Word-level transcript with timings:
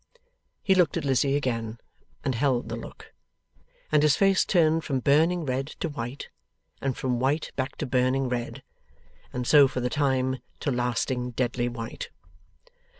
He 0.63 0.73
looked 0.73 0.97
at 0.97 1.05
Lizzie 1.05 1.35
again, 1.35 1.77
and 2.23 2.33
held 2.33 2.69
the 2.69 2.75
look. 2.75 3.13
And 3.91 4.01
his 4.01 4.15
face 4.15 4.43
turned 4.45 4.83
from 4.83 4.99
burning 4.99 5.45
red 5.45 5.67
to 5.79 5.89
white, 5.89 6.29
and 6.81 6.97
from 6.97 7.19
white 7.19 7.51
back 7.55 7.75
to 7.75 7.85
burning 7.85 8.27
red, 8.27 8.63
and 9.31 9.45
so 9.45 9.67
for 9.67 9.79
the 9.79 9.91
time 9.91 10.39
to 10.61 10.71
lasting 10.71 11.33
deadly 11.33 11.69
white. 11.69 12.09